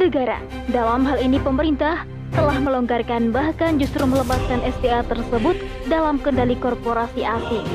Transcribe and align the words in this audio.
Negara, 0.00 0.40
dalam 0.72 1.04
hal 1.04 1.20
ini 1.20 1.36
pemerintah, 1.36 2.08
telah 2.32 2.56
melonggarkan 2.56 3.36
bahkan 3.36 3.76
justru 3.76 4.00
melepaskan 4.08 4.64
SDA 4.64 5.04
tersebut 5.04 5.60
dalam 5.92 6.16
kendali 6.16 6.56
korporasi 6.56 7.20
asing. 7.20 7.68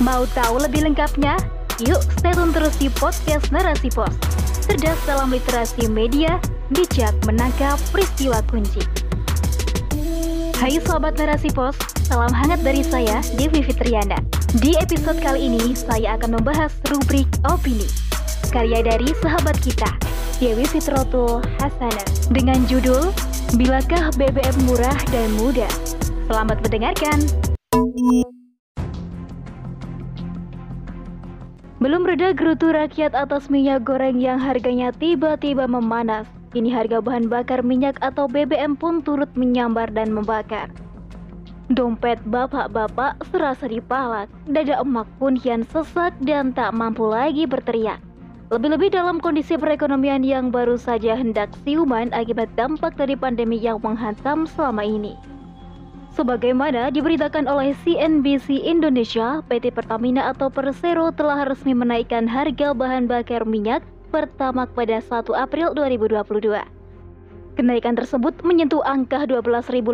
Mau 0.00 0.24
tahu 0.32 0.64
lebih 0.64 0.88
lengkapnya? 0.88 1.36
Yuk 1.84 2.00
stay 2.16 2.32
tune 2.32 2.56
terus 2.56 2.72
di 2.80 2.88
podcast 2.88 3.52
Narasi 3.52 3.92
Pos. 3.92 4.08
Cerdas 4.64 4.96
dalam 5.04 5.28
literasi 5.28 5.92
media, 5.92 6.40
bijak 6.72 7.12
menangkap 7.28 7.76
peristiwa 7.92 8.40
kunci. 8.48 8.80
Hai 10.56 10.80
Sobat 10.88 11.20
Narasi 11.20 11.52
Pos, 11.52 11.76
salam 12.08 12.32
hangat 12.32 12.64
dari 12.64 12.80
saya, 12.80 13.20
Devi 13.36 13.60
Fitriana. 13.60 14.16
Di 14.56 14.72
episode 14.80 15.20
kali 15.20 15.52
ini, 15.52 15.76
saya 15.76 16.16
akan 16.16 16.40
membahas 16.40 16.72
rubrik 16.88 17.28
opini 17.44 18.07
karya 18.48 18.80
dari 18.80 19.12
sahabat 19.20 19.60
kita, 19.60 19.88
Dewi 20.40 20.64
Fitrotul 20.64 21.44
Hasanah, 21.60 22.08
dengan 22.32 22.64
judul 22.64 23.12
Bilakah 23.60 24.08
BBM 24.16 24.56
Murah 24.64 24.96
dan 25.12 25.28
Mudah? 25.36 25.68
Selamat 26.28 26.60
mendengarkan. 26.64 27.28
Belum 31.78 32.02
reda 32.08 32.32
gerutu 32.32 32.72
rakyat 32.72 33.12
atas 33.12 33.52
minyak 33.52 33.84
goreng 33.84 34.18
yang 34.18 34.40
harganya 34.40 34.90
tiba-tiba 34.96 35.68
memanas. 35.68 36.24
Kini 36.48 36.72
harga 36.72 37.04
bahan 37.04 37.28
bakar 37.28 37.60
minyak 37.60 38.00
atau 38.00 38.24
BBM 38.24 38.80
pun 38.80 39.04
turut 39.04 39.28
menyambar 39.36 39.92
dan 39.92 40.08
membakar. 40.08 40.72
Dompet 41.68 42.16
bapak-bapak 42.24 43.20
serasa 43.28 43.68
dipalak, 43.68 44.32
dada 44.48 44.80
emak 44.80 45.04
pun 45.20 45.36
kian 45.36 45.68
sesak 45.68 46.16
dan 46.24 46.56
tak 46.56 46.72
mampu 46.72 47.04
lagi 47.04 47.44
berteriak. 47.44 48.07
Lebih-lebih 48.48 48.96
dalam 48.96 49.20
kondisi 49.20 49.60
perekonomian 49.60 50.24
yang 50.24 50.48
baru 50.48 50.80
saja 50.80 51.12
hendak 51.12 51.52
siuman 51.68 52.08
akibat 52.16 52.48
dampak 52.56 52.96
dari 52.96 53.12
pandemi 53.12 53.60
yang 53.60 53.76
menghantam 53.84 54.48
selama 54.48 54.80
ini. 54.80 55.20
Sebagaimana 56.16 56.88
diberitakan 56.88 57.44
oleh 57.44 57.76
CNBC 57.84 58.64
Indonesia, 58.64 59.44
PT 59.52 59.68
Pertamina 59.76 60.32
atau 60.32 60.48
Persero 60.48 61.12
telah 61.12 61.44
resmi 61.44 61.76
menaikkan 61.76 62.24
harga 62.24 62.72
bahan 62.72 63.04
bakar 63.04 63.44
minyak 63.44 63.84
pertama 64.08 64.64
pada 64.64 64.96
1 64.96 65.28
April 65.36 65.76
2022. 65.76 66.56
Kenaikan 67.60 68.00
tersebut 68.00 68.32
menyentuh 68.40 68.80
angka 68.80 69.28
12.500 69.28 69.84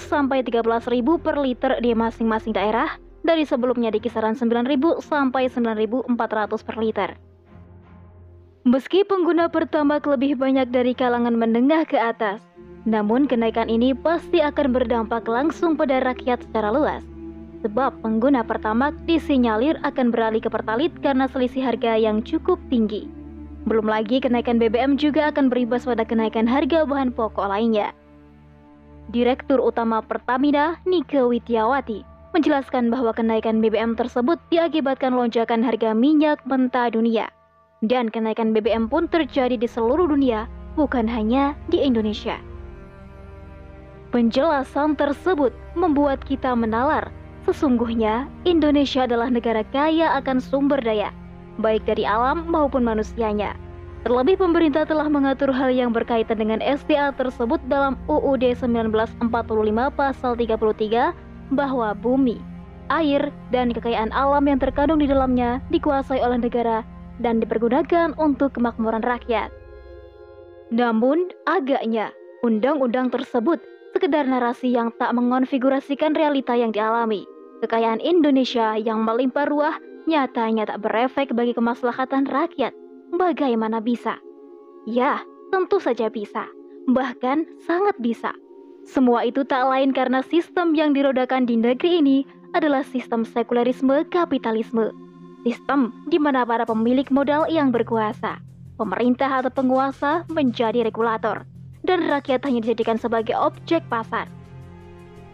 sampai 0.00 0.40
13.000 0.40 0.96
per 1.20 1.36
liter 1.36 1.76
di 1.84 1.92
masing-masing 1.92 2.56
daerah 2.56 2.96
dari 3.20 3.44
sebelumnya 3.44 3.92
di 3.92 4.00
kisaran 4.00 4.32
9.000 4.32 5.04
sampai 5.04 5.52
9.400 5.52 6.08
per 6.64 6.76
liter. 6.80 7.10
Meski 8.68 9.00
pengguna 9.00 9.48
pertamax 9.48 10.04
lebih 10.04 10.36
banyak 10.36 10.68
dari 10.68 10.92
kalangan 10.92 11.32
menengah 11.32 11.88
ke 11.88 11.96
atas, 11.96 12.44
namun 12.84 13.24
kenaikan 13.24 13.64
ini 13.64 13.96
pasti 13.96 14.44
akan 14.44 14.76
berdampak 14.76 15.24
langsung 15.24 15.72
pada 15.72 16.04
rakyat 16.04 16.44
secara 16.44 16.68
luas. 16.68 17.00
Sebab 17.64 18.04
pengguna 18.04 18.44
pertamax 18.44 19.00
disinyalir 19.08 19.80
akan 19.88 20.12
beralih 20.12 20.44
ke 20.44 20.52
pertalit 20.52 20.92
karena 21.00 21.24
selisih 21.32 21.64
harga 21.64 21.96
yang 21.96 22.20
cukup 22.20 22.60
tinggi. 22.68 23.08
Belum 23.64 23.88
lagi 23.88 24.20
kenaikan 24.20 24.60
BBM 24.60 25.00
juga 25.00 25.32
akan 25.32 25.48
berimbas 25.48 25.88
pada 25.88 26.04
kenaikan 26.04 26.44
harga 26.44 26.84
bahan 26.84 27.16
pokok 27.16 27.48
lainnya. 27.48 27.96
Direktur 29.08 29.64
Utama 29.64 30.04
Pertamina, 30.04 30.76
Nike 30.84 31.24
Widiawati, 31.24 32.04
menjelaskan 32.36 32.92
bahwa 32.92 33.16
kenaikan 33.16 33.64
BBM 33.64 33.96
tersebut 33.96 34.36
diakibatkan 34.52 35.16
lonjakan 35.16 35.64
harga 35.64 35.96
minyak 35.96 36.44
mentah 36.44 36.92
dunia 36.92 37.32
dan 37.84 38.10
kenaikan 38.10 38.50
BBM 38.50 38.90
pun 38.90 39.06
terjadi 39.06 39.54
di 39.54 39.68
seluruh 39.70 40.10
dunia, 40.10 40.50
bukan 40.74 41.06
hanya 41.06 41.54
di 41.70 41.78
Indonesia. 41.82 42.38
Penjelasan 44.08 44.96
tersebut 44.96 45.52
membuat 45.76 46.24
kita 46.24 46.56
menalar, 46.56 47.12
sesungguhnya 47.44 48.26
Indonesia 48.48 49.04
adalah 49.04 49.28
negara 49.28 49.62
kaya 49.68 50.16
akan 50.16 50.40
sumber 50.40 50.80
daya, 50.80 51.12
baik 51.60 51.84
dari 51.84 52.08
alam 52.08 52.48
maupun 52.48 52.82
manusianya. 52.82 53.52
Terlebih 54.06 54.40
pemerintah 54.40 54.88
telah 54.88 55.10
mengatur 55.10 55.52
hal 55.52 55.68
yang 55.74 55.92
berkaitan 55.92 56.38
dengan 56.40 56.62
SDA 56.62 57.12
tersebut 57.18 57.60
dalam 57.68 57.98
UUD 58.08 58.56
1945 58.56 59.28
pasal 59.92 60.32
33 60.38 61.12
bahwa 61.52 61.92
bumi, 61.92 62.38
air, 62.88 63.28
dan 63.52 63.74
kekayaan 63.74 64.14
alam 64.14 64.46
yang 64.48 64.56
terkandung 64.56 65.02
di 65.02 65.10
dalamnya 65.10 65.60
dikuasai 65.68 66.22
oleh 66.24 66.40
negara 66.40 66.86
dan 67.18 67.42
dipergunakan 67.42 68.14
untuk 68.18 68.56
kemakmuran 68.56 69.02
rakyat. 69.02 69.50
Namun, 70.74 71.32
agaknya 71.48 72.12
undang-undang 72.44 73.10
tersebut 73.10 73.58
sekedar 73.96 74.28
narasi 74.28 74.70
yang 74.70 74.92
tak 75.00 75.10
mengonfigurasikan 75.16 76.14
realita 76.14 76.54
yang 76.54 76.70
dialami. 76.70 77.24
Kekayaan 77.64 77.98
Indonesia 77.98 78.78
yang 78.78 79.02
melimpah 79.02 79.48
ruah 79.50 79.76
nyatanya 80.06 80.70
tak 80.70 80.84
berefek 80.84 81.34
bagi 81.34 81.56
kemaslahatan 81.56 82.28
rakyat. 82.30 82.70
Bagaimana 83.10 83.82
bisa? 83.82 84.20
Ya, 84.86 85.24
tentu 85.50 85.82
saja 85.82 86.12
bisa. 86.12 86.46
Bahkan 86.86 87.64
sangat 87.64 87.96
bisa. 87.98 88.30
Semua 88.86 89.26
itu 89.26 89.44
tak 89.44 89.68
lain 89.68 89.92
karena 89.92 90.24
sistem 90.24 90.72
yang 90.72 90.96
dirodakan 90.96 91.44
di 91.44 91.58
negeri 91.60 92.00
ini 92.00 92.18
adalah 92.56 92.80
sistem 92.80 93.26
sekularisme 93.26 94.08
kapitalisme 94.08 95.07
Sistem 95.48 96.04
di 96.12 96.20
mana 96.20 96.44
para 96.44 96.68
pemilik 96.68 97.08
modal 97.08 97.48
yang 97.48 97.72
berkuasa, 97.72 98.36
pemerintah 98.76 99.40
atau 99.40 99.48
penguasa 99.48 100.28
menjadi 100.28 100.84
regulator, 100.84 101.48
dan 101.88 102.04
rakyat 102.04 102.44
hanya 102.44 102.60
dijadikan 102.60 103.00
sebagai 103.00 103.32
objek 103.32 103.80
pasar. 103.88 104.28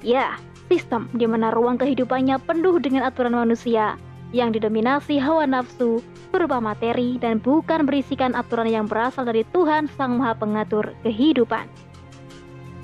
Ya, 0.06 0.38
sistem 0.70 1.10
di 1.18 1.26
mana 1.26 1.50
ruang 1.50 1.82
kehidupannya 1.82 2.38
penuh 2.46 2.78
dengan 2.78 3.10
aturan 3.10 3.34
manusia 3.34 3.98
yang 4.30 4.54
didominasi 4.54 5.18
hawa 5.18 5.50
nafsu 5.50 5.98
berupa 6.30 6.62
materi 6.62 7.18
dan 7.18 7.42
bukan 7.42 7.82
berisikan 7.82 8.38
aturan 8.38 8.70
yang 8.70 8.86
berasal 8.86 9.26
dari 9.26 9.42
Tuhan 9.50 9.90
Sang 9.98 10.22
Maha 10.22 10.38
Pengatur 10.38 10.94
kehidupan. 11.02 11.66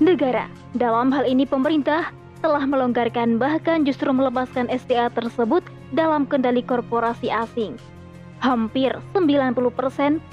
Negara, 0.03 0.51
dalam 0.75 1.15
hal 1.15 1.23
ini 1.23 1.47
pemerintah, 1.47 2.11
telah 2.43 2.67
melonggarkan 2.67 3.39
bahkan 3.39 3.87
justru 3.87 4.11
melepaskan 4.11 4.67
SDA 4.67 5.07
tersebut 5.15 5.63
dalam 5.91 6.27
kendali 6.27 6.63
korporasi 6.63 7.31
asing. 7.31 7.75
Hampir 8.41 8.89
90% 9.13 9.53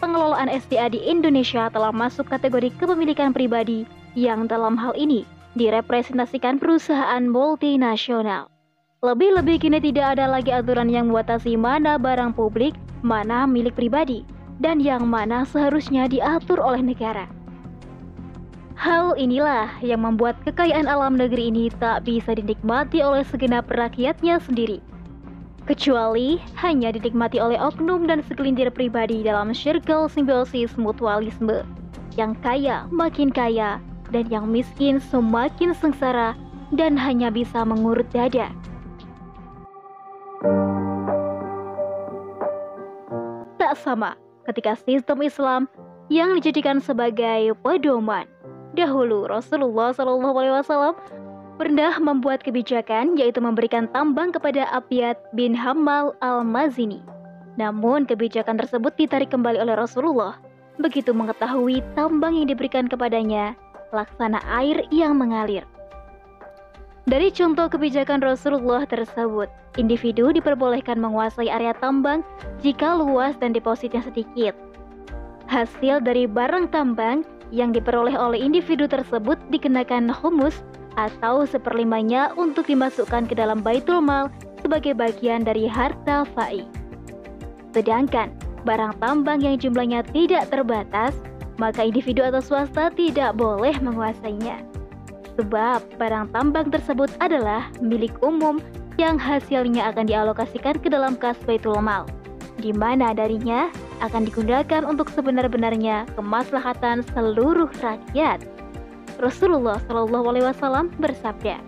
pengelolaan 0.00 0.48
SDA 0.48 0.88
di 0.88 1.02
Indonesia 1.04 1.68
telah 1.68 1.92
masuk 1.92 2.32
kategori 2.32 2.72
kepemilikan 2.80 3.36
pribadi 3.36 3.84
yang 4.16 4.48
dalam 4.48 4.80
hal 4.80 4.96
ini 4.96 5.28
direpresentasikan 5.58 6.56
perusahaan 6.56 7.20
multinasional. 7.28 8.48
Lebih-lebih 8.98 9.62
kini 9.62 9.78
tidak 9.78 10.18
ada 10.18 10.26
lagi 10.26 10.50
aturan 10.50 10.90
yang 10.90 11.12
membatasi 11.12 11.54
mana 11.54 12.00
barang 12.00 12.34
publik, 12.34 12.74
mana 13.04 13.46
milik 13.46 13.78
pribadi, 13.78 14.26
dan 14.58 14.82
yang 14.82 15.06
mana 15.06 15.46
seharusnya 15.46 16.10
diatur 16.10 16.58
oleh 16.58 16.82
negara. 16.82 17.30
Hal 18.78 19.18
inilah 19.18 19.70
yang 19.82 20.06
membuat 20.06 20.38
kekayaan 20.46 20.86
alam 20.86 21.18
negeri 21.18 21.50
ini 21.50 21.66
tak 21.82 22.06
bisa 22.06 22.34
dinikmati 22.34 23.02
oleh 23.02 23.26
segenap 23.26 23.66
rakyatnya 23.70 24.38
sendiri. 24.38 24.78
Kecuali 25.68 26.40
hanya 26.64 26.88
dinikmati 26.88 27.36
oleh 27.36 27.60
oknum 27.60 28.08
dan 28.08 28.24
segelintir 28.24 28.72
pribadi 28.72 29.20
dalam 29.20 29.52
circle 29.52 30.08
simbiosis 30.08 30.72
mutualisme. 30.80 31.60
Yang 32.16 32.40
kaya 32.40 32.88
makin 32.88 33.28
kaya 33.28 33.76
dan 34.08 34.24
yang 34.32 34.48
miskin 34.48 34.96
semakin 34.96 35.76
sengsara 35.76 36.32
dan 36.72 36.96
hanya 36.96 37.28
bisa 37.28 37.68
mengurut 37.68 38.08
dada. 38.16 38.48
Tak 43.60 43.76
sama 43.76 44.16
ketika 44.48 44.72
sistem 44.72 45.20
Islam 45.20 45.68
yang 46.08 46.32
dijadikan 46.32 46.80
sebagai 46.80 47.52
pedoman 47.60 48.24
Dahulu 48.72 49.28
Rasulullah 49.28 49.90
Shallallahu 49.96 50.36
Alaihi 50.38 50.54
Wasallam 50.60 50.94
pernah 51.58 51.98
membuat 51.98 52.46
kebijakan 52.46 53.18
yaitu 53.18 53.42
memberikan 53.42 53.90
tambang 53.90 54.30
kepada 54.30 54.70
Abiyat 54.70 55.18
bin 55.34 55.58
Hamal 55.58 56.14
al-Mazini. 56.22 57.02
Namun 57.58 58.06
kebijakan 58.06 58.54
tersebut 58.62 58.94
ditarik 58.94 59.34
kembali 59.34 59.58
oleh 59.58 59.74
Rasulullah 59.74 60.38
begitu 60.78 61.10
mengetahui 61.10 61.82
tambang 61.98 62.38
yang 62.38 62.46
diberikan 62.46 62.86
kepadanya 62.86 63.58
laksana 63.90 64.38
air 64.46 64.86
yang 64.94 65.18
mengalir. 65.18 65.66
Dari 67.10 67.34
contoh 67.34 67.66
kebijakan 67.66 68.20
Rasulullah 68.22 68.86
tersebut, 68.86 69.50
individu 69.80 70.30
diperbolehkan 70.30 71.00
menguasai 71.00 71.50
area 71.50 71.74
tambang 71.74 72.22
jika 72.62 72.94
luas 72.94 73.34
dan 73.42 73.50
depositnya 73.50 74.04
sedikit. 74.04 74.54
Hasil 75.48 76.04
dari 76.04 76.28
barang 76.28 76.68
tambang 76.70 77.24
yang 77.48 77.72
diperoleh 77.72 78.12
oleh 78.12 78.36
individu 78.36 78.84
tersebut 78.84 79.40
dikenakan 79.48 80.12
humus 80.12 80.60
atau 80.98 81.46
seperlimanya 81.46 82.34
untuk 82.34 82.66
dimasukkan 82.66 83.30
ke 83.30 83.38
dalam 83.38 83.62
baitul 83.62 84.02
mal 84.02 84.26
sebagai 84.58 84.98
bagian 84.98 85.46
dari 85.46 85.70
harta 85.70 86.26
fai. 86.34 86.66
Sedangkan 87.70 88.34
barang 88.66 88.98
tambang 88.98 89.38
yang 89.38 89.54
jumlahnya 89.54 90.02
tidak 90.10 90.50
terbatas, 90.50 91.14
maka 91.62 91.86
individu 91.86 92.26
atau 92.26 92.42
swasta 92.42 92.90
tidak 92.98 93.38
boleh 93.38 93.78
menguasainya. 93.78 94.58
Sebab 95.38 96.02
barang 96.02 96.34
tambang 96.34 96.66
tersebut 96.74 97.14
adalah 97.22 97.70
milik 97.78 98.10
umum 98.26 98.58
yang 98.98 99.14
hasilnya 99.14 99.94
akan 99.94 100.10
dialokasikan 100.10 100.82
ke 100.82 100.90
dalam 100.90 101.14
kas 101.14 101.38
Baitul 101.46 101.78
Mal, 101.78 102.10
di 102.58 102.74
mana 102.74 103.14
darinya 103.14 103.70
akan 104.02 104.26
digunakan 104.26 104.82
untuk 104.82 105.06
sebenar-benarnya 105.14 106.10
kemaslahatan 106.18 107.06
seluruh 107.14 107.70
rakyat. 107.78 108.42
Rasulullah 109.18 109.82
Shallallahu 109.86 110.30
Alaihi 110.30 110.46
Wasallam 110.46 110.94
bersabda, 111.02 111.58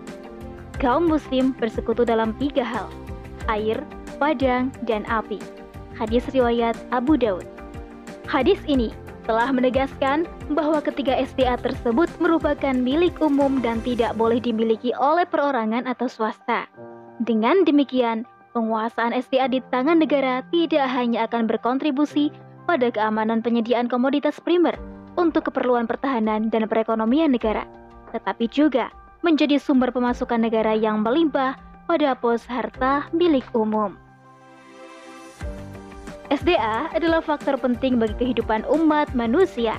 kaum 0.79 1.11
muslim 1.11 1.51
bersekutu 1.59 2.07
dalam 2.07 2.31
tiga 2.39 2.63
hal, 2.63 2.87
air, 3.51 3.83
padang, 4.15 4.71
dan 4.87 5.03
api. 5.11 5.35
Hadis 5.99 6.23
riwayat 6.31 6.79
Abu 6.95 7.19
Daud. 7.19 7.43
Hadis 8.31 8.57
ini 8.71 8.95
telah 9.27 9.51
menegaskan 9.51 10.23
bahwa 10.55 10.79
ketiga 10.79 11.13
SDA 11.19 11.59
tersebut 11.59 12.07
merupakan 12.23 12.73
milik 12.73 13.19
umum 13.19 13.59
dan 13.59 13.83
tidak 13.83 14.15
boleh 14.15 14.39
dimiliki 14.39 14.95
oleh 14.95 15.27
perorangan 15.27 15.85
atau 15.85 16.07
swasta. 16.07 16.65
Dengan 17.21 17.67
demikian, 17.67 18.23
penguasaan 18.55 19.11
SDA 19.11 19.51
di 19.51 19.59
tangan 19.69 19.99
negara 19.99 20.41
tidak 20.55 20.87
hanya 20.87 21.27
akan 21.27 21.51
berkontribusi 21.51 22.31
pada 22.65 22.87
keamanan 22.89 23.43
penyediaan 23.43 23.91
komoditas 23.91 24.39
primer 24.39 24.73
untuk 25.15 25.51
keperluan 25.51 25.87
pertahanan 25.87 26.47
dan 26.47 26.67
perekonomian 26.67 27.31
negara, 27.31 27.67
tetapi 28.15 28.47
juga 28.47 28.91
menjadi 29.21 29.61
sumber 29.61 29.93
pemasukan 29.93 30.41
negara 30.41 30.73
yang 30.75 31.01
melimpah 31.05 31.57
pada 31.85 32.15
pos 32.15 32.43
harta 32.47 33.07
milik 33.11 33.45
umum. 33.51 33.95
SDA 36.31 36.87
adalah 36.95 37.19
faktor 37.19 37.59
penting 37.59 37.99
bagi 37.99 38.15
kehidupan 38.15 38.63
umat 38.71 39.11
manusia. 39.11 39.75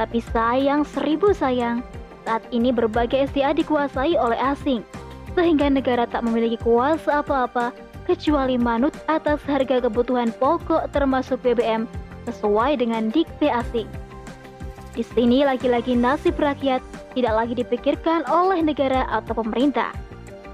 Tapi 0.00 0.24
sayang 0.32 0.82
seribu 0.82 1.36
sayang, 1.36 1.84
saat 2.24 2.42
ini 2.50 2.72
berbagai 2.72 3.28
SDA 3.30 3.52
dikuasai 3.52 4.16
oleh 4.16 4.40
asing 4.40 4.80
sehingga 5.36 5.68
negara 5.68 6.08
tak 6.08 6.24
memiliki 6.24 6.56
kuasa 6.62 7.20
apa-apa 7.20 7.74
kecuali 8.08 8.56
manut 8.56 8.94
atas 9.10 9.42
harga 9.44 9.84
kebutuhan 9.84 10.32
pokok 10.40 10.88
termasuk 10.94 11.42
BBM 11.44 11.84
sesuai 12.24 12.80
dengan 12.80 13.12
dikte 13.12 13.52
asing. 13.52 13.88
Di 14.94 15.02
sini 15.02 15.42
lagi-lagi 15.42 15.98
nasib 15.98 16.38
rakyat 16.38 16.78
tidak 17.18 17.34
lagi 17.34 17.54
dipikirkan 17.58 18.22
oleh 18.30 18.62
negara 18.62 19.10
atau 19.10 19.34
pemerintah. 19.34 19.90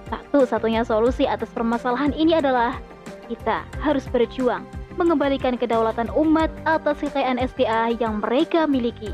Satu-satunya 0.09 0.81
solusi 0.83 1.29
atas 1.29 1.53
permasalahan 1.53 2.17
ini 2.17 2.41
adalah 2.41 2.81
kita 3.29 3.63
harus 3.85 4.09
berjuang 4.09 4.65
mengembalikan 4.97 5.61
kedaulatan 5.61 6.09
umat 6.17 6.49
atas 6.65 7.05
kekayaan 7.05 7.37
SDA 7.37 7.95
yang 8.01 8.25
mereka 8.25 8.65
miliki. 8.65 9.13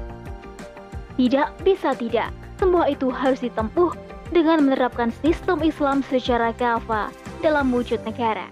Tidak 1.18 1.66
bisa 1.66 1.94
tidak, 1.98 2.30
semua 2.62 2.86
itu 2.86 3.10
harus 3.10 3.42
ditempuh 3.42 3.92
dengan 4.30 4.62
menerapkan 4.62 5.10
sistem 5.22 5.62
Islam 5.62 6.06
secara 6.06 6.54
kafa 6.54 7.10
dalam 7.42 7.70
wujud 7.74 7.98
negara. 8.06 8.50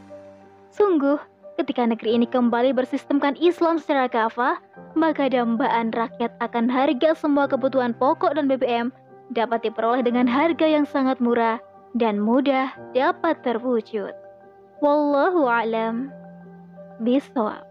Sungguh, 0.74 1.18
ketika 1.58 1.86
negeri 1.86 2.18
ini 2.18 2.26
kembali 2.26 2.74
bersistemkan 2.74 3.38
Islam 3.38 3.78
secara 3.78 4.10
kafa, 4.10 4.58
maka 4.98 5.30
dambaan 5.30 5.94
rakyat 5.94 6.34
akan 6.42 6.66
harga 6.66 7.14
semua 7.14 7.46
kebutuhan 7.46 7.94
pokok 7.94 8.34
dan 8.34 8.50
BBM 8.50 8.90
dapat 9.32 9.64
diperoleh 9.66 10.02
dengan 10.02 10.26
harga 10.26 10.66
yang 10.66 10.86
sangat 10.86 11.18
murah 11.22 11.62
dan 11.94 12.18
mudah 12.18 12.74
dapat 12.92 13.38
terwujud. 13.46 14.12
Wallahu 14.82 15.46
a'lam 15.46 16.10
bishawab. 17.00 17.62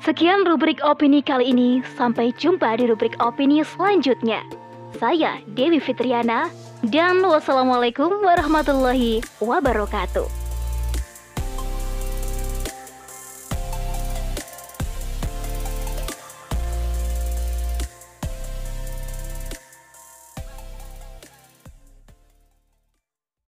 Sekian 0.00 0.48
rubrik 0.48 0.80
opini 0.80 1.20
kali 1.20 1.52
ini. 1.52 1.84
Sampai 1.94 2.32
jumpa 2.32 2.80
di 2.80 2.88
rubrik 2.88 3.14
opini 3.20 3.60
selanjutnya. 3.60 4.40
Saya 4.96 5.38
Dewi 5.54 5.78
Fitriana 5.78 6.48
dan 6.86 7.20
wassalamualaikum 7.20 8.24
warahmatullahi 8.24 9.20
wabarakatuh. 9.40 10.39